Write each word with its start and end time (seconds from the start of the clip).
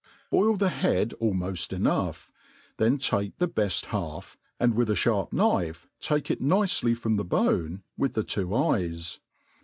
BOIL 0.31 0.57
the 0.57 0.73
bead 0.81 1.13
almoft 1.21 1.71
enough, 1.71 2.31
Chen 2.79 2.97
take 2.97 3.37
the 3.37 3.47
beft 3.47 3.85
half, 3.85 4.35
and 4.59 4.73
with 4.73 4.89
a 4.89 4.95
(harp 4.95 5.31
knife 5.31 5.87
take 5.99 6.31
it 6.31 6.41
nicely 6.41 6.95
from 6.95 7.17
the 7.17 7.23
bone, 7.23 7.83
with 7.99 8.13
tbetwd 8.15 8.77
eyes. 8.79 9.19